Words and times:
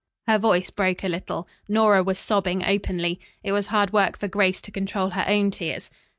Her 0.25 0.39
voice 0.39 0.71
broke 0.71 1.03
a 1.03 1.07
little. 1.07 1.47
Nora 1.67 2.01
was 2.01 2.17
sobbing 2.17 2.65
openly. 2.65 3.19
It 3.43 3.51
was 3.51 3.67
hard 3.67 3.93
work 3.93 4.17
for 4.17 4.27
Grace 4.27 4.59
to 4.61 4.71
control 4.71 5.11
her 5.11 5.25
own 5.27 5.51
tears. 5.51 5.91